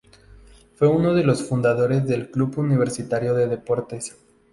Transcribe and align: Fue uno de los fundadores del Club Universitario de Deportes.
Fue 0.77 0.87
uno 0.87 1.13
de 1.13 1.23
los 1.23 1.43
fundadores 1.47 2.07
del 2.07 2.31
Club 2.31 2.57
Universitario 2.57 3.35
de 3.35 3.47
Deportes. 3.47 4.15